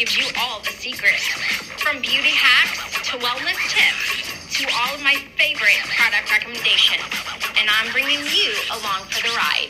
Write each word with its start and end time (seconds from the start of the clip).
gives 0.00 0.16
you 0.16 0.24
all 0.40 0.60
the 0.60 0.70
secrets. 0.70 1.28
From 1.76 2.00
beauty 2.00 2.30
hacks 2.32 3.06
to 3.06 3.18
wellness 3.18 3.60
tips 3.68 4.56
to 4.56 4.66
all 4.72 4.94
of 4.94 5.02
my 5.02 5.14
favorite 5.36 5.78
product 5.94 6.30
recommendations. 6.30 7.04
And 7.58 7.68
I'm 7.68 7.92
bringing 7.92 8.20
you 8.20 8.54
along 8.70 9.02
for 9.10 9.28
the 9.28 9.34
ride. 9.36 9.68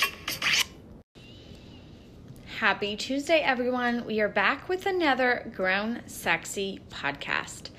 Happy 2.60 2.94
Tuesday, 2.94 3.40
everyone. 3.40 4.06
We 4.06 4.20
are 4.20 4.28
back 4.28 4.68
with 4.68 4.86
another 4.86 5.50
Grown 5.56 6.02
Sexy 6.06 6.78
podcast. 6.90 7.70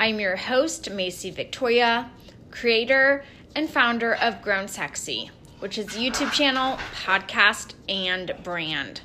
I'm 0.00 0.18
your 0.18 0.34
host, 0.34 0.90
Macie 0.90 1.32
Victoria, 1.32 2.10
creator 2.50 3.22
and 3.54 3.70
founder 3.70 4.16
of 4.16 4.42
Grown 4.42 4.66
Sexy 4.66 5.30
which 5.60 5.76
is 5.76 5.88
YouTube 5.88 6.32
channel, 6.32 6.78
podcast, 7.04 7.74
and 7.88 8.34
brand. 8.42 9.02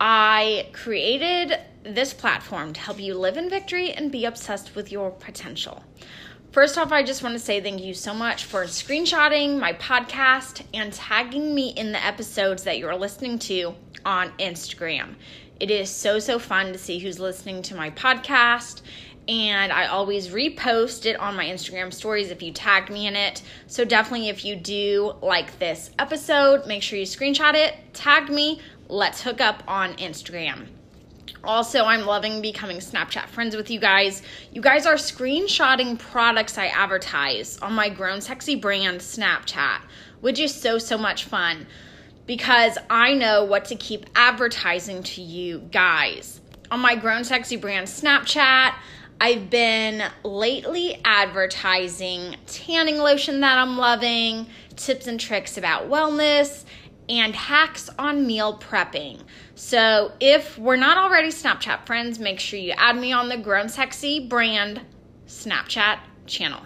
I 0.00 0.68
created 0.72 1.58
this 1.84 2.12
platform 2.14 2.72
to 2.72 2.80
help 2.80 2.98
you 2.98 3.14
live 3.14 3.36
in 3.36 3.50
victory 3.50 3.92
and 3.92 4.10
be 4.10 4.24
obsessed 4.24 4.74
with 4.74 4.90
your 4.90 5.10
potential. 5.10 5.84
First 6.50 6.78
off, 6.78 6.92
I 6.92 7.02
just 7.02 7.22
want 7.22 7.34
to 7.34 7.38
say 7.40 7.60
thank 7.60 7.82
you 7.82 7.94
so 7.94 8.14
much 8.14 8.44
for 8.44 8.64
screenshotting 8.64 9.58
my 9.58 9.72
podcast 9.72 10.62
and 10.72 10.92
tagging 10.92 11.54
me 11.54 11.70
in 11.70 11.92
the 11.92 12.04
episodes 12.04 12.62
that 12.62 12.78
you're 12.78 12.94
listening 12.94 13.38
to 13.40 13.74
on 14.04 14.30
Instagram. 14.38 15.16
It 15.60 15.70
is 15.70 15.90
so, 15.90 16.18
so 16.18 16.38
fun 16.38 16.72
to 16.72 16.78
see 16.78 16.98
who's 16.98 17.18
listening 17.18 17.62
to 17.62 17.74
my 17.74 17.90
podcast 17.90 18.82
and 19.28 19.72
I 19.72 19.86
always 19.86 20.28
repost 20.28 21.06
it 21.06 21.18
on 21.18 21.36
my 21.36 21.46
Instagram 21.46 21.92
stories 21.92 22.30
if 22.30 22.42
you 22.42 22.52
tagged 22.52 22.90
me 22.90 23.06
in 23.06 23.16
it. 23.16 23.42
So 23.66 23.84
definitely 23.84 24.28
if 24.28 24.44
you 24.44 24.56
do 24.56 25.14
like 25.22 25.58
this 25.58 25.90
episode, 25.98 26.66
make 26.66 26.82
sure 26.82 26.98
you 26.98 27.06
screenshot 27.06 27.54
it, 27.54 27.74
tag 27.94 28.28
me, 28.28 28.60
let's 28.88 29.22
hook 29.22 29.40
up 29.40 29.62
on 29.66 29.94
Instagram. 29.94 30.66
Also, 31.42 31.84
I'm 31.84 32.06
loving 32.06 32.40
becoming 32.40 32.78
Snapchat 32.78 33.26
friends 33.26 33.54
with 33.54 33.70
you 33.70 33.78
guys. 33.78 34.22
You 34.52 34.62
guys 34.62 34.86
are 34.86 34.94
screenshotting 34.94 35.98
products 35.98 36.56
I 36.56 36.66
advertise 36.68 37.58
on 37.58 37.74
my 37.74 37.90
Grown 37.90 38.22
Sexy 38.22 38.56
brand 38.56 39.00
Snapchat, 39.00 39.80
which 40.20 40.38
is 40.38 40.54
so, 40.54 40.78
so 40.78 40.96
much 40.96 41.24
fun 41.24 41.66
because 42.26 42.78
I 42.88 43.12
know 43.14 43.44
what 43.44 43.66
to 43.66 43.76
keep 43.76 44.06
advertising 44.16 45.02
to 45.02 45.20
you 45.20 45.58
guys. 45.58 46.40
On 46.70 46.80
my 46.80 46.96
Grown 46.96 47.24
Sexy 47.24 47.56
brand 47.56 47.86
Snapchat, 47.86 48.74
I've 49.20 49.48
been 49.48 50.02
lately 50.22 51.00
advertising 51.04 52.36
tanning 52.46 52.98
lotion 52.98 53.40
that 53.40 53.58
I'm 53.58 53.78
loving, 53.78 54.46
tips 54.76 55.06
and 55.06 55.18
tricks 55.18 55.56
about 55.56 55.88
wellness, 55.88 56.64
and 57.08 57.34
hacks 57.34 57.88
on 57.98 58.26
meal 58.26 58.58
prepping. 58.58 59.22
So, 59.54 60.12
if 60.20 60.58
we're 60.58 60.76
not 60.76 60.98
already 60.98 61.28
Snapchat 61.28 61.86
friends, 61.86 62.18
make 62.18 62.40
sure 62.40 62.58
you 62.58 62.72
add 62.76 62.96
me 62.96 63.12
on 63.12 63.28
the 63.28 63.36
Grown 63.36 63.68
Sexy 63.68 64.26
brand 64.26 64.80
Snapchat 65.26 65.98
channel. 66.26 66.60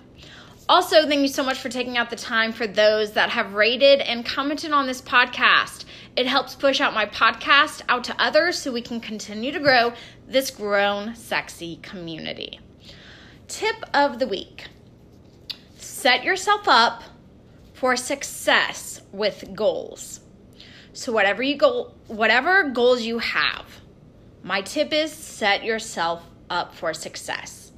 Also, 0.68 1.06
thank 1.06 1.22
you 1.22 1.28
so 1.28 1.42
much 1.42 1.58
for 1.58 1.70
taking 1.70 1.96
out 1.96 2.10
the 2.10 2.16
time 2.16 2.52
for 2.52 2.66
those 2.66 3.12
that 3.12 3.30
have 3.30 3.54
rated 3.54 4.00
and 4.00 4.24
commented 4.24 4.70
on 4.70 4.86
this 4.86 5.00
podcast. 5.00 5.86
It 6.14 6.26
helps 6.26 6.54
push 6.54 6.80
out 6.80 6.92
my 6.92 7.06
podcast 7.06 7.80
out 7.88 8.04
to 8.04 8.22
others 8.22 8.58
so 8.58 8.70
we 8.70 8.82
can 8.82 9.00
continue 9.00 9.50
to 9.50 9.60
grow 9.60 9.94
this 10.28 10.50
grown 10.50 11.14
sexy 11.14 11.76
community. 11.76 12.60
Tip 13.48 13.76
of 13.94 14.18
the 14.18 14.28
week 14.28 14.66
set 15.78 16.22
yourself 16.22 16.68
up 16.68 17.02
for 17.72 17.96
success 17.96 19.00
with 19.10 19.54
goals. 19.54 20.20
So 20.92 21.12
whatever 21.12 21.42
you 21.42 21.56
go 21.56 21.94
whatever 22.08 22.68
goals 22.70 23.02
you 23.02 23.18
have, 23.18 23.80
my 24.42 24.60
tip 24.60 24.92
is 24.92 25.12
set 25.12 25.64
yourself 25.64 26.22
up 26.50 26.74
for 26.74 26.92
success. 26.92 27.72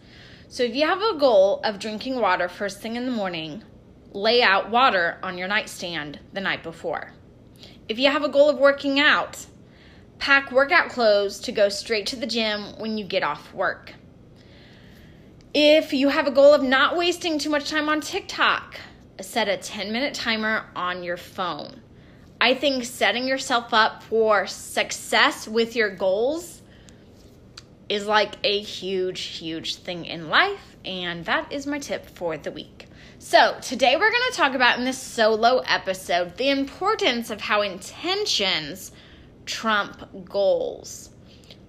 So 0.48 0.64
if 0.64 0.74
you 0.74 0.86
have 0.86 1.00
a 1.00 1.18
goal 1.18 1.60
of 1.62 1.78
drinking 1.78 2.20
water 2.20 2.48
first 2.48 2.80
thing 2.80 2.96
in 2.96 3.06
the 3.06 3.12
morning, 3.12 3.62
lay 4.12 4.42
out 4.42 4.70
water 4.70 5.18
on 5.22 5.38
your 5.38 5.46
nightstand 5.46 6.18
the 6.32 6.40
night 6.40 6.64
before. 6.64 7.12
If 7.88 7.98
you 7.98 8.10
have 8.10 8.24
a 8.24 8.28
goal 8.28 8.48
of 8.48 8.58
working 8.58 8.98
out, 8.98 9.46
pack 10.20 10.52
workout 10.52 10.90
clothes 10.90 11.40
to 11.40 11.50
go 11.50 11.68
straight 11.68 12.06
to 12.06 12.16
the 12.16 12.26
gym 12.26 12.78
when 12.78 12.98
you 12.98 13.04
get 13.04 13.24
off 13.24 13.52
work. 13.52 13.94
If 15.52 15.92
you 15.92 16.10
have 16.10 16.28
a 16.28 16.30
goal 16.30 16.54
of 16.54 16.62
not 16.62 16.96
wasting 16.96 17.38
too 17.38 17.50
much 17.50 17.68
time 17.68 17.88
on 17.88 18.00
TikTok, 18.00 18.78
set 19.20 19.48
a 19.48 19.56
10 19.56 19.90
minute 19.90 20.14
timer 20.14 20.66
on 20.76 21.02
your 21.02 21.16
phone. 21.16 21.80
I 22.40 22.54
think 22.54 22.84
setting 22.84 23.26
yourself 23.26 23.74
up 23.74 24.02
for 24.04 24.46
success 24.46 25.48
with 25.48 25.74
your 25.74 25.90
goals 25.90 26.62
is 27.88 28.06
like 28.06 28.34
a 28.44 28.60
huge, 28.60 29.20
huge 29.22 29.76
thing 29.76 30.04
in 30.04 30.28
life, 30.28 30.76
and 30.84 31.24
that 31.24 31.52
is 31.52 31.66
my 31.66 31.78
tip 31.78 32.06
for 32.06 32.36
the 32.38 32.52
week. 32.52 32.86
So, 33.18 33.58
today 33.60 33.96
we're 33.96 34.10
going 34.10 34.30
to 34.30 34.36
talk 34.36 34.54
about 34.54 34.78
in 34.78 34.84
this 34.84 34.96
solo 34.96 35.58
episode 35.66 36.36
the 36.36 36.48
importance 36.48 37.30
of 37.30 37.40
how 37.40 37.62
intentions 37.62 38.92
trump 39.46 40.26
goals. 40.28 41.10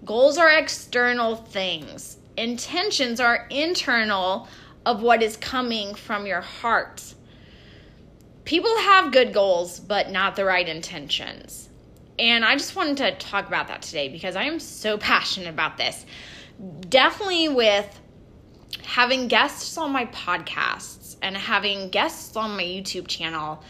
Goals 0.04 0.38
are 0.38 0.50
external 0.50 1.36
things, 1.36 2.18
intentions 2.38 3.20
are 3.20 3.48
internal 3.50 4.48
of 4.86 5.02
what 5.02 5.22
is 5.22 5.38
coming 5.38 5.94
from 5.94 6.26
your 6.26 6.42
heart. 6.42 7.14
People 8.46 8.76
have 8.78 9.12
good 9.12 9.34
goals, 9.34 9.80
but 9.80 10.10
not 10.10 10.36
the 10.36 10.44
right 10.46 10.68
intentions. 10.68 11.70
And 12.18 12.44
I 12.44 12.56
just 12.56 12.76
wanted 12.76 12.98
to 12.98 13.12
talk 13.14 13.48
about 13.48 13.68
that 13.68 13.82
today 13.82 14.10
because 14.10 14.36
I 14.36 14.44
am 14.44 14.60
so 14.60 14.98
passionate 14.98 15.50
about 15.50 15.78
this. 15.78 16.06
Definitely 16.90 17.50
with 17.50 18.00
having 18.84 19.28
guests 19.28 19.78
on 19.78 19.92
my 19.92 20.06
podcasts 20.06 21.16
and 21.22 21.36
having 21.38 21.90
guests 21.90 22.36
on 22.36 22.52
my 22.58 22.64
YouTube 22.64 23.08
channel, 23.08 23.64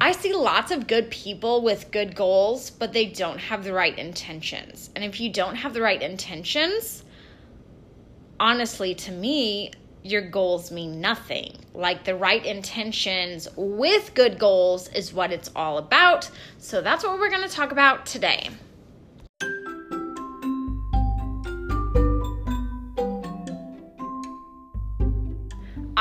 I 0.00 0.12
see 0.12 0.32
lots 0.32 0.70
of 0.70 0.86
good 0.86 1.10
people 1.10 1.62
with 1.62 1.90
good 1.90 2.14
goals, 2.14 2.70
but 2.70 2.92
they 2.92 3.06
don't 3.06 3.38
have 3.38 3.64
the 3.64 3.72
right 3.72 3.98
intentions. 3.98 4.90
And 4.94 5.04
if 5.04 5.20
you 5.20 5.32
don't 5.32 5.56
have 5.56 5.74
the 5.74 5.82
right 5.82 6.00
intentions, 6.00 7.04
honestly, 8.38 8.94
to 8.94 9.12
me, 9.12 9.72
your 10.02 10.22
goals 10.22 10.70
mean 10.70 11.00
nothing. 11.00 11.52
Like 11.74 12.04
the 12.04 12.14
right 12.14 12.44
intentions 12.44 13.48
with 13.56 14.14
good 14.14 14.38
goals 14.38 14.88
is 14.88 15.12
what 15.12 15.32
it's 15.32 15.50
all 15.56 15.78
about. 15.78 16.30
So 16.58 16.80
that's 16.80 17.04
what 17.04 17.18
we're 17.18 17.30
going 17.30 17.48
to 17.48 17.54
talk 17.54 17.72
about 17.72 18.06
today. 18.06 18.50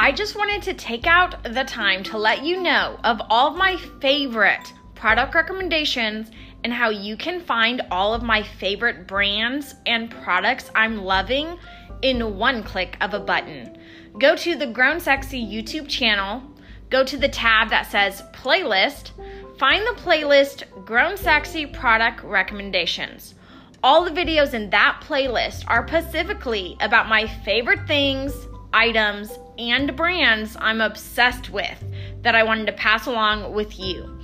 I 0.08 0.14
just 0.14 0.38
wanted 0.38 0.62
to 0.62 0.74
take 0.74 1.06
out 1.06 1.44
the 1.44 1.66
time 1.66 2.02
to 2.04 2.18
let 2.18 2.42
you 2.42 2.64
know 2.64 2.98
of 3.04 3.22
all 3.30 3.50
of 3.52 3.58
my 3.58 3.76
favorite 4.00 4.72
product 4.96 5.36
recommendations 5.36 6.32
and 6.64 6.72
how 6.72 6.92
you 6.92 7.18
can 7.18 7.42
find 7.42 7.82
all 7.92 8.14
of 8.14 8.24
my 8.24 8.42
favorite 8.42 9.06
brands 9.06 9.76
and 9.86 10.10
products 10.10 10.72
I'm 10.74 11.04
loving 11.04 11.60
in 12.04 12.38
one 12.38 12.64
click 12.64 12.96
of 13.02 13.16
a 13.16 13.20
button. 13.20 13.78
Go 14.18 14.34
to 14.38 14.56
the 14.56 14.68
Grown 14.68 15.02
Sexy 15.02 15.46
YouTube 15.46 15.90
channel, 15.90 16.42
go 16.90 17.04
to 17.04 17.18
the 17.18 17.28
tab 17.28 17.70
that 17.72 17.92
says 17.92 18.24
playlist, 18.32 19.12
find 19.60 19.86
the 19.86 20.02
playlist 20.02 20.64
Grown 20.86 21.18
Sexy 21.18 21.66
Product 21.66 22.24
Recommendations. 22.24 23.36
All 23.84 24.06
the 24.06 24.12
videos 24.12 24.54
in 24.54 24.70
that 24.70 25.04
playlist 25.06 25.66
are 25.68 25.86
specifically 25.86 26.78
about 26.80 27.10
my 27.10 27.28
favorite 27.44 27.86
things, 27.88 28.48
items, 28.72 29.38
and 29.60 29.96
brands 29.96 30.56
I'm 30.60 30.82
obsessed 30.82 31.50
with 31.50 31.84
that 32.22 32.36
I 32.36 32.44
wanted 32.44 32.68
to 32.68 32.74
pass 32.74 33.06
along 33.06 33.54
with 33.54 33.80
you 33.80 34.18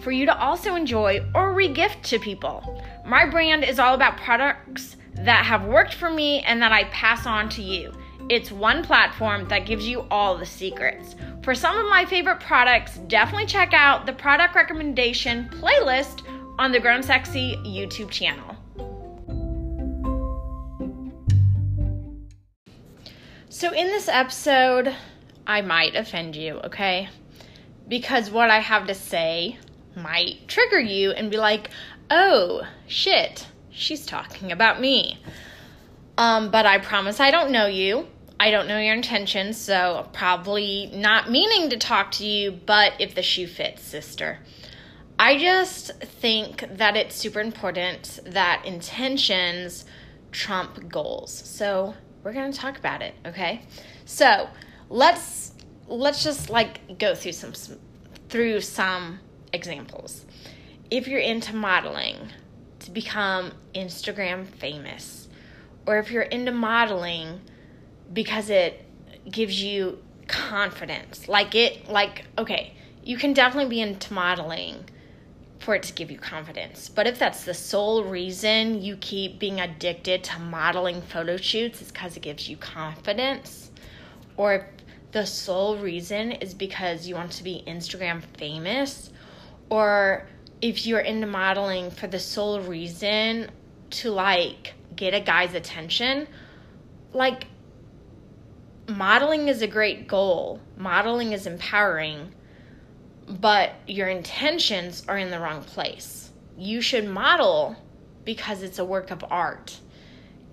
for 0.00 0.12
you 0.12 0.26
to 0.26 0.38
also 0.38 0.76
enjoy 0.76 1.20
or 1.34 1.54
regift 1.54 2.02
to 2.02 2.18
people. 2.18 2.82
My 3.04 3.28
brand 3.28 3.64
is 3.64 3.78
all 3.78 3.94
about 3.94 4.16
products 4.16 4.96
that 5.14 5.44
have 5.44 5.64
worked 5.64 5.94
for 5.94 6.10
me 6.10 6.40
and 6.42 6.60
that 6.62 6.72
I 6.72 6.84
pass 6.84 7.26
on 7.26 7.48
to 7.50 7.62
you. 7.62 7.92
It's 8.28 8.50
one 8.50 8.82
platform 8.82 9.48
that 9.48 9.66
gives 9.66 9.86
you 9.86 10.04
all 10.10 10.36
the 10.36 10.46
secrets. 10.46 11.14
For 11.42 11.54
some 11.54 11.78
of 11.78 11.86
my 11.88 12.04
favorite 12.04 12.40
products, 12.40 12.98
definitely 13.06 13.46
check 13.46 13.72
out 13.72 14.04
the 14.04 14.12
product 14.12 14.54
recommendation 14.54 15.48
playlist 15.50 16.22
on 16.58 16.72
the 16.72 16.80
Grown 16.80 17.02
Sexy 17.02 17.56
YouTube 17.64 18.10
channel. 18.10 18.55
So, 23.58 23.72
in 23.72 23.86
this 23.86 24.06
episode, 24.06 24.94
I 25.46 25.62
might 25.62 25.96
offend 25.96 26.36
you, 26.36 26.60
okay? 26.64 27.08
Because 27.88 28.30
what 28.30 28.50
I 28.50 28.58
have 28.58 28.86
to 28.88 28.94
say 28.94 29.58
might 29.96 30.46
trigger 30.46 30.78
you 30.78 31.12
and 31.12 31.30
be 31.30 31.38
like, 31.38 31.70
oh, 32.10 32.68
shit, 32.86 33.46
she's 33.70 34.04
talking 34.04 34.52
about 34.52 34.78
me. 34.78 35.22
Um, 36.18 36.50
but 36.50 36.66
I 36.66 36.76
promise 36.76 37.18
I 37.18 37.30
don't 37.30 37.50
know 37.50 37.64
you. 37.64 38.06
I 38.38 38.50
don't 38.50 38.68
know 38.68 38.78
your 38.78 38.92
intentions, 38.92 39.56
so 39.56 40.06
probably 40.12 40.90
not 40.92 41.30
meaning 41.30 41.70
to 41.70 41.78
talk 41.78 42.10
to 42.10 42.26
you, 42.26 42.52
but 42.52 42.92
if 42.98 43.14
the 43.14 43.22
shoe 43.22 43.46
fits, 43.46 43.80
sister. 43.80 44.38
I 45.18 45.38
just 45.38 45.98
think 46.02 46.62
that 46.76 46.94
it's 46.94 47.16
super 47.16 47.40
important 47.40 48.20
that 48.26 48.66
intentions 48.66 49.86
trump 50.30 50.90
goals. 50.90 51.32
So 51.32 51.94
we're 52.26 52.32
gonna 52.32 52.52
talk 52.52 52.76
about 52.76 53.02
it, 53.02 53.14
okay? 53.24 53.60
So 54.04 54.48
let's 54.90 55.52
let's 55.86 56.24
just 56.24 56.50
like 56.50 56.98
go 56.98 57.14
through 57.14 57.30
some 57.30 57.52
through 58.28 58.62
some 58.62 59.20
examples. 59.52 60.26
If 60.90 61.06
you're 61.06 61.20
into 61.20 61.54
modeling 61.54 62.16
to 62.80 62.90
become 62.90 63.52
Instagram 63.76 64.44
famous, 64.44 65.28
or 65.86 65.98
if 65.98 66.10
you're 66.10 66.22
into 66.22 66.50
modeling 66.50 67.42
because 68.12 68.50
it 68.50 68.84
gives 69.30 69.62
you 69.62 70.02
confidence, 70.26 71.28
like 71.28 71.54
it, 71.54 71.88
like, 71.88 72.24
okay, 72.36 72.74
you 73.04 73.16
can 73.18 73.34
definitely 73.34 73.70
be 73.70 73.80
into 73.80 74.12
modeling 74.12 74.84
for 75.66 75.74
it 75.74 75.82
to 75.82 75.92
give 75.92 76.12
you 76.12 76.16
confidence. 76.16 76.88
But 76.88 77.08
if 77.08 77.18
that's 77.18 77.44
the 77.44 77.52
sole 77.52 78.04
reason 78.04 78.80
you 78.80 78.96
keep 78.98 79.40
being 79.40 79.60
addicted 79.60 80.22
to 80.22 80.38
modeling 80.38 81.02
photo 81.02 81.36
shoots, 81.36 81.82
is 81.82 81.90
because 81.90 82.16
it 82.16 82.20
gives 82.22 82.48
you 82.48 82.56
confidence, 82.56 83.72
or 84.36 84.54
if 84.54 84.62
the 85.10 85.26
sole 85.26 85.76
reason 85.76 86.30
is 86.30 86.54
because 86.54 87.08
you 87.08 87.16
want 87.16 87.32
to 87.32 87.42
be 87.42 87.64
Instagram 87.66 88.22
famous, 88.38 89.10
or 89.68 90.28
if 90.62 90.86
you're 90.86 91.00
into 91.00 91.26
modeling 91.26 91.90
for 91.90 92.06
the 92.06 92.20
sole 92.20 92.60
reason 92.60 93.50
to 93.90 94.12
like 94.12 94.74
get 94.94 95.14
a 95.14 95.20
guy's 95.20 95.52
attention, 95.54 96.28
like 97.12 97.48
modeling 98.86 99.48
is 99.48 99.62
a 99.62 99.66
great 99.66 100.06
goal, 100.06 100.60
modeling 100.76 101.32
is 101.32 101.44
empowering, 101.44 102.32
but 103.26 103.72
your 103.86 104.08
intentions 104.08 105.04
are 105.08 105.18
in 105.18 105.30
the 105.30 105.40
wrong 105.40 105.62
place. 105.62 106.30
You 106.56 106.80
should 106.80 107.08
model 107.08 107.76
because 108.24 108.62
it's 108.62 108.78
a 108.78 108.84
work 108.84 109.10
of 109.10 109.24
art 109.30 109.78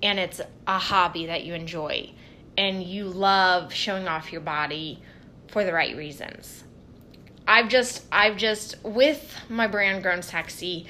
and 0.01 0.19
it's 0.19 0.41
a 0.67 0.77
hobby 0.77 1.27
that 1.27 1.43
you 1.43 1.53
enjoy 1.53 2.11
and 2.57 2.83
you 2.83 3.05
love 3.05 3.73
showing 3.73 4.07
off 4.07 4.31
your 4.31 4.41
body 4.41 5.01
for 5.47 5.63
the 5.63 5.73
right 5.73 5.95
reasons. 5.95 6.63
I've 7.47 7.69
just 7.69 8.03
I've 8.11 8.37
just 8.37 8.83
with 8.83 9.35
my 9.49 9.67
brand 9.67 10.03
grown 10.03 10.21
sexy 10.21 10.87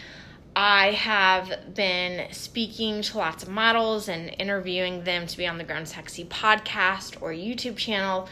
I 0.55 0.91
have 0.91 1.73
been 1.73 2.31
speaking 2.31 3.01
to 3.03 3.17
lots 3.17 3.41
of 3.41 3.49
models 3.49 4.07
and 4.07 4.35
interviewing 4.37 5.03
them 5.03 5.25
to 5.25 5.37
be 5.37 5.47
on 5.47 5.57
the 5.57 5.63
Grown 5.63 5.87
Sexy 5.87 6.25
podcast 6.25 7.19
or 7.21 7.31
YouTube 7.31 7.75
channel. 7.75 8.29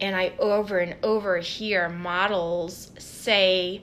And 0.00 0.14
I 0.14 0.32
over 0.38 0.78
and 0.78 0.96
over 1.02 1.38
hear 1.38 1.88
models 1.88 2.90
say 2.98 3.82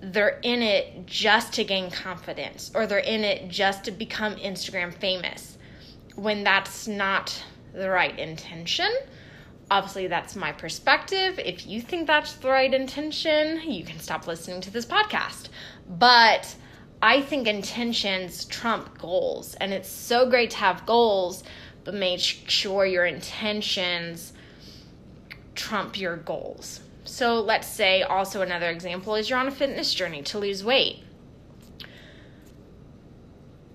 they're 0.00 0.38
in 0.42 0.62
it 0.62 1.06
just 1.06 1.54
to 1.54 1.64
gain 1.64 1.90
confidence 1.90 2.70
or 2.74 2.86
they're 2.86 2.98
in 2.98 3.24
it 3.24 3.48
just 3.48 3.84
to 3.84 3.90
become 3.90 4.36
Instagram 4.36 4.94
famous 4.94 5.58
when 6.14 6.44
that's 6.44 6.86
not 6.86 7.42
the 7.72 7.90
right 7.90 8.16
intention. 8.18 8.90
Obviously, 9.70 10.06
that's 10.06 10.34
my 10.34 10.52
perspective. 10.52 11.38
If 11.38 11.66
you 11.66 11.82
think 11.82 12.06
that's 12.06 12.34
the 12.34 12.48
right 12.48 12.72
intention, 12.72 13.60
you 13.70 13.84
can 13.84 13.98
stop 13.98 14.26
listening 14.26 14.60
to 14.62 14.70
this 14.70 14.86
podcast. 14.86 15.48
But 15.88 16.54
I 17.02 17.20
think 17.20 17.46
intentions 17.46 18.44
trump 18.46 18.98
goals, 18.98 19.54
and 19.56 19.72
it's 19.72 19.88
so 19.88 20.28
great 20.28 20.50
to 20.50 20.56
have 20.56 20.86
goals, 20.86 21.44
but 21.84 21.94
make 21.94 22.20
sure 22.20 22.86
your 22.86 23.04
intentions 23.04 24.32
trump 25.58 25.98
your 25.98 26.16
goals. 26.16 26.80
So, 27.04 27.40
let's 27.40 27.68
say 27.68 28.02
also 28.02 28.42
another 28.42 28.70
example 28.70 29.14
is 29.14 29.28
you're 29.28 29.38
on 29.38 29.48
a 29.48 29.50
fitness 29.50 29.94
journey 29.94 30.22
to 30.22 30.38
lose 30.38 30.64
weight 30.64 31.02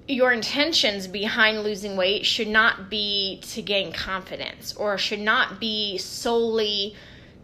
your 0.08 0.34
intentions 0.34 1.08
behind 1.08 1.64
losing 1.64 1.96
weight 1.96 2.26
should 2.26 2.48
not 2.48 2.90
be 2.90 3.40
to 3.42 3.62
gain 3.62 3.94
confidence 3.94 4.74
or 4.74 4.98
should 4.98 5.20
not 5.20 5.60
be 5.60 5.98
solely 5.98 6.96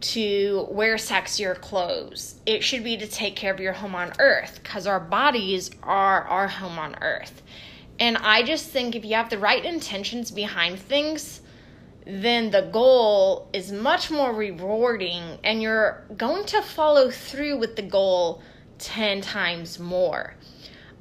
to 0.02 0.68
wear 0.70 0.96
sexier 0.96 1.60
clothes. 1.60 2.36
It 2.46 2.64
should 2.64 2.84
be 2.84 2.98
to 2.98 3.08
take 3.08 3.36
care 3.36 3.54
of 3.54 3.60
your 3.60 3.74
home 3.74 3.96
on 3.96 4.14
earth 4.20 4.60
because 4.62 4.88
our 4.88 5.00
bodies 5.00 5.72
are 5.84 6.24
our 6.24 6.48
home 6.48 6.78
on 6.80 6.96
earth. 7.02 7.42
And 8.00 8.18
I 8.18 8.44
just 8.44 8.68
think 8.70 8.96
if 8.96 9.04
you 9.04 9.16
have 9.16 9.30
the 9.30 9.38
right 9.38 9.64
intentions 9.64 10.32
behind 10.32 10.80
things, 10.80 11.42
then 12.10 12.50
the 12.50 12.62
goal 12.62 13.48
is 13.54 13.72
much 13.72 14.10
more 14.10 14.34
rewarding 14.34 15.38
and 15.44 15.62
you're 15.62 16.04
going 16.18 16.44
to 16.46 16.62
follow 16.64 17.12
through 17.12 17.58
with 17.58 17.76
the 17.76 17.84
goal 17.84 18.42
10 18.80 19.22
times 19.22 19.78
more. 19.78 20.34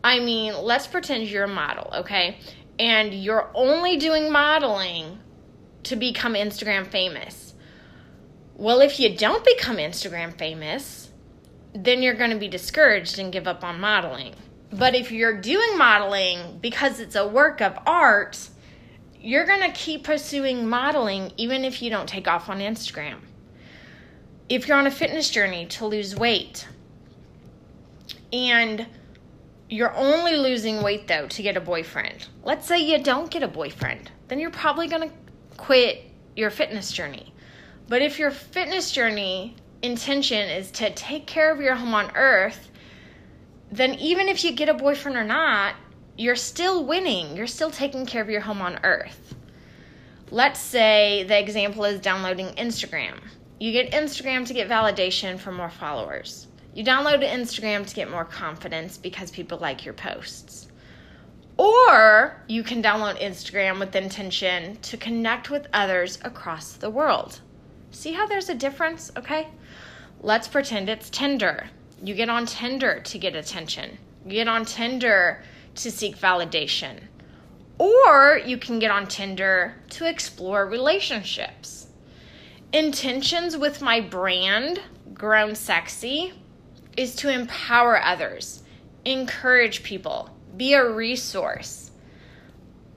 I 0.05 0.21
mean, 0.21 0.55
let's 0.63 0.87
pretend 0.87 1.29
you're 1.29 1.45
a 1.45 1.49
model, 1.49 1.91
okay? 2.01 2.39
And 2.79 3.15
you're 3.15 3.51
only 3.55 3.97
doing 3.97 4.31
modeling 4.31 5.19
to 5.85 5.97
become 5.97 6.35
Instagram 6.35 6.87
famous. 6.87 7.55
Well, 8.55 8.81
if 8.81 9.01
you 9.01 9.17
don't 9.17 9.45
become 9.45 9.79
Instagram 9.79 10.37
famous, 10.37 11.11
then 11.73 12.03
you're 12.03 12.15
going 12.15 12.33
to 12.33 12.39
be 12.39 12.49
discouraged 12.49 13.19
and 13.19 13.33
give 13.33 13.47
up 13.47 13.65
on 13.65 13.81
modeling. 13.81 14.35
But 14.71 14.95
if 14.95 15.11
you're 15.11 15.41
doing 15.41 15.79
modeling 15.79 16.59
because 16.61 17.01
it's 17.01 17.17
a 17.17 17.27
work 17.27 17.63
of 17.63 17.79
art, 17.87 18.51
you're 19.21 19.47
going 19.47 19.63
to 19.63 19.73
keep 19.73 20.05
pursuing 20.05 20.69
modeling 20.69 21.33
even 21.37 21.65
if 21.65 21.83
you 21.83 21.91
don't 21.91 22.09
take 22.09 22.29
off 22.29 22.49
on 22.49 22.61
Instagram. 22.61 23.19
If 24.49 24.69
you're 24.69 24.79
on 24.79 24.87
a 24.87 24.91
fitness 24.91 25.31
journey 25.31 25.67
to 25.67 25.87
lose 25.87 26.17
weight 26.17 26.67
and 28.33 28.87
you're 29.69 29.95
only 29.95 30.37
losing 30.37 30.83
weight 30.83 31.09
though 31.09 31.27
to 31.29 31.43
get 31.43 31.57
a 31.57 31.61
boyfriend. 31.61 32.29
Let's 32.43 32.67
say 32.67 32.79
you 32.79 33.03
don't 33.03 33.31
get 33.31 33.43
a 33.43 33.49
boyfriend, 33.49 34.11
then 34.29 34.39
you're 34.39 34.51
probably 34.51 34.89
going 34.89 35.11
to 35.11 35.15
quit 35.57 36.05
your 36.37 36.51
fitness 36.51 36.93
journey. 36.93 37.35
But 37.89 38.03
if 38.03 38.19
your 38.19 38.31
fitness 38.31 38.93
journey 38.93 39.57
intention 39.83 40.49
is 40.49 40.71
to 40.73 40.91
take 40.95 41.27
care 41.27 41.53
of 41.53 41.61
your 41.61 41.75
home 41.75 41.95
on 41.95 42.11
earth, 42.15 42.71
then 43.71 43.95
even 43.95 44.29
if 44.29 44.45
you 44.45 44.53
get 44.53 44.69
a 44.69 44.75
boyfriend 44.75 45.17
or 45.17 45.25
not, 45.25 45.75
you're 46.19 46.37
still 46.37 46.85
winning. 46.85 47.37
You're 47.37 47.47
still 47.47 47.71
taking 47.71 48.05
care 48.05 48.21
of 48.21 48.29
your 48.29 48.41
home 48.41 48.61
on 48.61 48.81
earth. 48.83 49.37
Let's 50.31 50.61
say 50.61 51.23
the 51.23 51.39
example 51.39 51.85
is 51.85 52.01
downloading 52.01 52.49
Instagram. 52.57 53.21
You 53.61 53.71
get 53.71 53.93
Instagram 53.93 54.45
to 54.47 54.53
get 54.53 54.69
validation 54.69 55.39
for 55.39 55.53
more 55.53 55.71
followers. 55.71 56.49
You 56.75 56.85
download 56.85 57.25
Instagram 57.25 57.87
to 57.87 57.95
get 57.95 58.11
more 58.11 58.25
confidence 58.25 58.99
because 58.99 59.31
people 59.31 59.59
like 59.59 59.85
your 59.85 59.95
posts. 59.95 60.67
Or 61.57 62.43
you 62.49 62.65
can 62.65 62.83
download 62.83 63.21
Instagram 63.21 63.79
with 63.79 63.95
intention 63.95 64.77
to 64.83 64.97
connect 64.97 65.51
with 65.51 65.69
others 65.73 66.19
across 66.25 66.73
the 66.73 66.91
world. 66.91 67.41
See 67.93 68.13
how 68.13 68.27
there's 68.27 68.49
a 68.49 68.55
difference, 68.55 69.13
okay? 69.17 69.49
Let's 70.21 70.49
pretend 70.49 70.89
it's 70.89 71.11
Tinder. 71.11 71.71
You 72.03 72.15
get 72.15 72.29
on 72.29 72.47
Tinder 72.47 73.01
to 73.01 73.19
get 73.19 73.37
attention. 73.37 73.99
You 74.25 74.33
get 74.33 74.49
on 74.49 74.65
Tinder 74.65 75.43
to 75.79 75.91
seek 75.91 76.17
validation. 76.17 77.01
Or 77.79 78.41
you 78.45 78.59
can 78.59 78.79
get 78.79 78.91
on 78.91 79.07
Tinder 79.07 79.75
to 79.91 80.09
explore 80.09 80.67
relationships. 80.67 81.87
Intentions 82.73 83.57
with 83.57 83.81
my 83.81 84.01
brand, 84.01 84.81
Grown 85.15 85.55
Sexy, 85.55 86.33
is 86.97 87.15
to 87.17 87.33
empower 87.33 88.03
others, 88.03 88.63
encourage 89.05 89.83
people, 89.85 90.29
be 90.57 90.75
a 90.75 90.91
resource. 90.91 91.91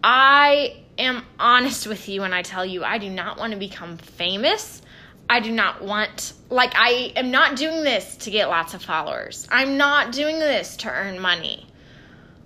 I 0.04 0.84
am 0.98 1.24
honest 1.40 1.86
with 1.86 2.10
you 2.10 2.22
when 2.22 2.34
I 2.34 2.42
tell 2.42 2.66
you 2.66 2.84
I 2.84 2.98
do 2.98 3.10
not 3.10 3.38
want 3.38 3.54
to 3.54 3.60
become 3.60 3.98
famous. 3.98 4.82
I 5.30 5.40
do 5.40 5.52
not 5.52 5.84
want, 5.84 6.34
like, 6.50 6.74
I 6.76 7.14
am 7.16 7.32
not 7.32 7.56
doing 7.56 7.84
this 7.84 8.18
to 8.18 8.32
get 8.32 8.50
lots 8.50 8.74
of 8.74 8.84
followers. 8.84 9.48
I'm 9.50 9.78
not 9.78 10.12
doing 10.12 10.40
this 10.40 10.76
to 10.78 10.90
earn 10.90 11.20
money. 11.20 11.68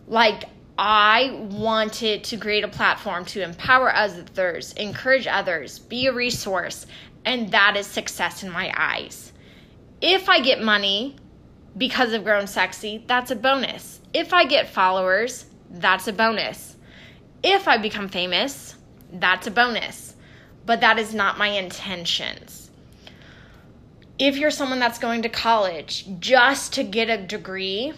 Like, 0.08 0.46
I 0.78 1.48
wanted 1.52 2.26
to 2.26 2.38
create 2.38 2.64
a 2.64 2.68
platform 2.68 3.26
to 3.26 3.42
empower 3.42 3.94
others, 3.94 4.74
encourage 4.74 5.26
others, 5.26 5.80
be 5.80 6.08
a 6.08 6.14
resource, 6.14 6.86
and 7.24 7.52
that 7.52 7.78
is 7.78 7.88
success 7.88 8.44
in 8.44 8.52
my 8.52 8.74
eyes. 8.76 9.32
If 10.02 10.28
I 10.28 10.42
get 10.42 10.62
money, 10.62 11.16
because 11.78 12.14
of 12.14 12.24
Grown 12.24 12.48
Sexy, 12.48 13.04
that's 13.08 13.32
a 13.32 13.36
bonus. 13.36 14.00
If 14.14 14.34
I 14.34 14.46
get 14.46 14.70
followers, 14.70 15.46
that's 15.70 16.08
a 16.08 16.14
bonus. 16.14 16.76
If 17.44 17.68
I 17.68 17.78
become 17.78 18.08
famous, 18.08 18.76
that's 19.12 19.48
a 19.48 19.52
bonus. 19.52 20.16
But 20.66 20.82
that 20.82 21.00
is 21.00 21.14
not 21.14 21.38
my 21.38 21.48
intentions. 21.48 22.70
If 24.18 24.38
you're 24.38 24.52
someone 24.52 24.80
that's 24.80 25.00
going 25.00 25.24
to 25.24 25.30
college 25.30 26.08
just 26.20 26.74
to 26.74 26.84
get 26.84 27.10
a 27.10 27.18
degree, 27.18 27.94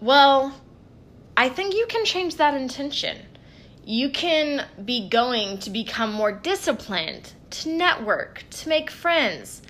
well, 0.00 0.60
I 1.36 1.48
think 1.48 1.74
you 1.74 1.86
can 1.88 2.04
change 2.04 2.36
that 2.36 2.54
intention. 2.54 3.18
You 3.84 4.10
can 4.10 4.66
be 4.84 5.08
going 5.08 5.58
to 5.58 5.70
become 5.70 6.12
more 6.12 6.32
disciplined, 6.32 7.32
to 7.50 7.70
network, 7.70 8.44
to 8.50 8.68
make 8.68 8.90
friends, 8.90 9.62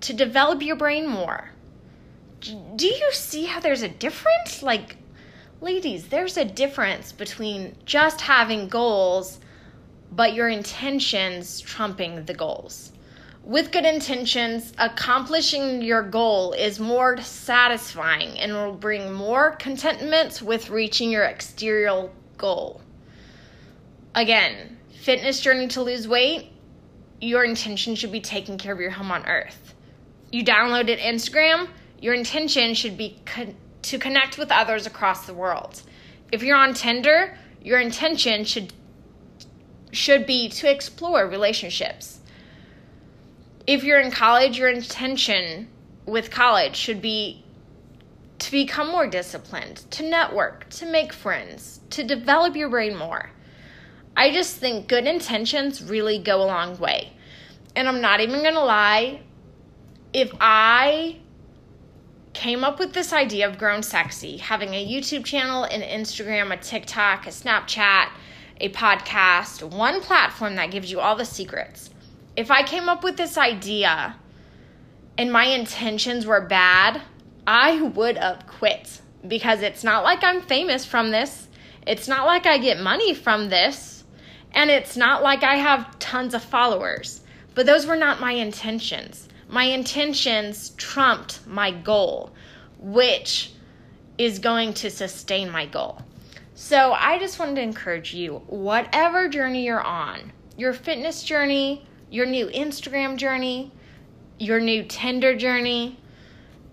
to 0.00 0.12
develop 0.12 0.62
your 0.62 0.76
brain 0.76 1.06
more 1.06 1.50
do 2.40 2.86
you 2.86 3.10
see 3.12 3.44
how 3.44 3.60
there's 3.60 3.82
a 3.82 3.88
difference? 3.88 4.62
Like, 4.62 4.96
ladies, 5.60 6.08
there's 6.08 6.36
a 6.36 6.44
difference 6.44 7.12
between 7.12 7.76
just 7.84 8.20
having 8.20 8.68
goals, 8.68 9.40
but 10.12 10.34
your 10.34 10.48
intentions 10.48 11.60
trumping 11.60 12.24
the 12.24 12.34
goals. 12.34 12.92
With 13.48 13.72
good 13.72 13.86
intentions, 13.86 14.74
accomplishing 14.76 15.80
your 15.80 16.02
goal 16.02 16.52
is 16.52 16.78
more 16.78 17.16
satisfying 17.22 18.38
and 18.38 18.52
will 18.52 18.74
bring 18.74 19.10
more 19.10 19.52
contentment 19.52 20.42
with 20.42 20.68
reaching 20.68 21.10
your 21.10 21.24
exterior 21.24 22.10
goal. 22.36 22.82
Again, 24.14 24.76
fitness 25.00 25.40
journey 25.40 25.66
to 25.68 25.82
lose 25.82 26.06
weight, 26.06 26.52
your 27.22 27.42
intention 27.42 27.94
should 27.94 28.12
be 28.12 28.20
taking 28.20 28.58
care 28.58 28.74
of 28.74 28.80
your 28.80 28.90
home 28.90 29.10
on 29.10 29.24
earth. 29.24 29.74
You 30.30 30.44
downloaded 30.44 30.98
Instagram, 30.98 31.70
your 32.02 32.12
intention 32.12 32.74
should 32.74 32.98
be 32.98 33.18
con- 33.24 33.56
to 33.80 33.98
connect 33.98 34.36
with 34.36 34.52
others 34.52 34.86
across 34.86 35.24
the 35.24 35.32
world. 35.32 35.80
If 36.30 36.42
you're 36.42 36.54
on 36.54 36.74
Tinder, 36.74 37.38
your 37.62 37.80
intention 37.80 38.44
should 38.44 38.74
should 39.90 40.26
be 40.26 40.50
to 40.50 40.70
explore 40.70 41.26
relationships. 41.26 42.17
If 43.68 43.84
you're 43.84 44.00
in 44.00 44.10
college, 44.10 44.58
your 44.58 44.70
intention 44.70 45.68
with 46.06 46.30
college 46.30 46.74
should 46.74 47.02
be 47.02 47.44
to 48.38 48.50
become 48.50 48.90
more 48.90 49.06
disciplined, 49.06 49.84
to 49.90 50.08
network, 50.08 50.70
to 50.70 50.86
make 50.86 51.12
friends, 51.12 51.80
to 51.90 52.02
develop 52.02 52.56
your 52.56 52.70
brain 52.70 52.96
more. 52.96 53.28
I 54.16 54.30
just 54.32 54.56
think 54.56 54.88
good 54.88 55.06
intentions 55.06 55.84
really 55.84 56.18
go 56.18 56.42
a 56.42 56.46
long 56.46 56.78
way. 56.78 57.12
And 57.76 57.86
I'm 57.86 58.00
not 58.00 58.20
even 58.20 58.42
gonna 58.42 58.64
lie, 58.64 59.20
if 60.14 60.32
I 60.40 61.18
came 62.32 62.64
up 62.64 62.78
with 62.78 62.94
this 62.94 63.12
idea 63.12 63.46
of 63.46 63.58
grown 63.58 63.82
sexy, 63.82 64.38
having 64.38 64.72
a 64.72 64.82
YouTube 64.82 65.26
channel, 65.26 65.64
an 65.64 65.82
Instagram, 65.82 66.54
a 66.54 66.56
TikTok, 66.56 67.26
a 67.26 67.30
Snapchat, 67.30 68.08
a 68.62 68.70
podcast, 68.70 69.62
one 69.62 70.00
platform 70.00 70.56
that 70.56 70.70
gives 70.70 70.90
you 70.90 71.00
all 71.00 71.16
the 71.16 71.26
secrets. 71.26 71.90
If 72.38 72.50
I 72.50 72.62
came 72.62 72.88
up 72.88 73.02
with 73.02 73.16
this 73.16 73.36
idea 73.36 74.16
and 75.16 75.32
my 75.32 75.44
intentions 75.44 76.24
were 76.24 76.40
bad, 76.40 77.02
I 77.46 77.82
would 77.82 78.16
have 78.16 78.46
quit 78.46 79.00
because 79.26 79.62
it's 79.62 79.82
not 79.82 80.04
like 80.04 80.22
I'm 80.22 80.40
famous 80.42 80.84
from 80.84 81.10
this. 81.10 81.48
It's 81.86 82.06
not 82.06 82.26
like 82.26 82.46
I 82.46 82.58
get 82.58 82.78
money 82.80 83.14
from 83.14 83.48
this. 83.48 84.04
And 84.52 84.70
it's 84.70 84.96
not 84.96 85.22
like 85.22 85.42
I 85.42 85.56
have 85.56 85.98
tons 85.98 86.34
of 86.34 86.42
followers. 86.42 87.20
But 87.54 87.66
those 87.66 87.86
were 87.86 87.96
not 87.96 88.20
my 88.20 88.32
intentions 88.32 89.28
my 89.48 89.64
intentions 89.64 90.70
trumped 90.76 91.46
my 91.46 91.70
goal, 91.70 92.32
which 92.78 93.52
is 94.18 94.38
going 94.38 94.74
to 94.74 94.90
sustain 94.90 95.50
my 95.50 95.66
goal. 95.66 96.02
So 96.54 96.92
I 96.92 97.18
just 97.18 97.38
wanted 97.38 97.54
to 97.56 97.62
encourage 97.62 98.12
you, 98.12 98.42
whatever 98.46 99.28
journey 99.28 99.64
you're 99.64 99.82
on, 99.82 100.32
your 100.56 100.74
fitness 100.74 101.22
journey, 101.22 101.86
your 102.10 102.26
new 102.26 102.46
Instagram 102.48 103.16
journey, 103.16 103.72
your 104.38 104.60
new 104.60 104.84
Tinder 104.84 105.36
journey, 105.36 105.98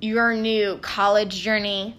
your 0.02 0.34
new 0.34 0.78
college 0.78 1.42
journey, 1.42 1.98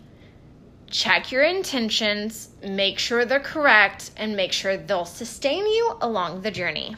check 0.91 1.33
your 1.33 1.43
intentions, 1.43 2.51
make 2.63 2.99
sure 2.99 3.25
they're 3.25 3.41
correct, 3.41 4.13
and 4.17 4.37
make 4.37 4.53
sure 4.53 4.77
they'll 4.77 5.05
sustain 5.05 5.67
you 5.67 5.97
along 6.01 6.43
the 6.43 6.51
journey. 6.51 6.97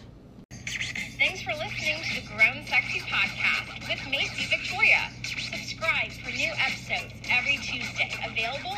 Thanks 0.50 1.42
for 1.42 1.52
listening 1.54 2.02
to 2.02 2.21
the 2.21 2.28
Grown 2.28 2.64
Sexy 2.66 3.00
podcast 3.00 3.88
with 3.88 3.99
Macie 4.12 4.49
Victoria. 4.49 5.11
Subscribe 5.25 6.12
for 6.12 6.30
new 6.30 6.52
episodes 6.64 7.14
every 7.30 7.57
Tuesday, 7.57 8.12
available 8.25 8.68